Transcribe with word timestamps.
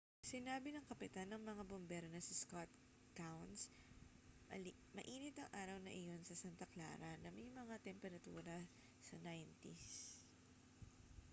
sinabi 0.29 0.69
ng 0.73 0.89
kapitan 0.89 1.27
ng 1.29 1.41
mga 1.49 1.63
bumbero 1.71 2.07
na 2.11 2.17
si 2.23 2.33
scott 2.41 2.65
kouns 3.17 3.61
mainit 4.97 5.35
ang 5.39 5.49
araw 5.61 5.77
na 5.81 5.93
iyon 6.01 6.21
sa 6.25 6.33
santa 6.41 6.65
clara 6.73 7.11
na 7.21 7.29
may 7.37 7.45
mga 7.61 7.75
temperatura 7.87 8.57
sa 9.07 9.13
90s 9.27 9.85